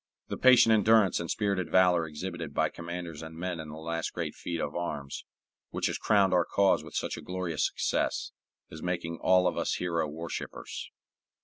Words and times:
The 0.29 0.37
patient 0.37 0.73
endurance 0.73 1.19
and 1.19 1.29
spirited 1.29 1.69
valor 1.69 2.07
exhibited 2.07 2.55
by 2.55 2.69
commanders 2.69 3.21
and 3.21 3.37
men 3.37 3.59
in 3.59 3.69
the 3.69 3.75
last 3.77 4.13
great 4.13 4.33
feat 4.33 4.59
of 4.59 4.73
arms, 4.75 5.25
which 5.69 5.85
has 5.85 5.99
crowned 5.99 6.33
our 6.33 6.43
cause 6.43 6.83
with 6.83 6.95
such 6.95 7.17
a 7.17 7.21
glorious 7.21 7.67
success, 7.67 8.31
is 8.71 8.81
making 8.81 9.19
all 9.21 9.45
of 9.45 9.59
us 9.59 9.75
hero 9.75 10.07
worshipers. 10.07 10.89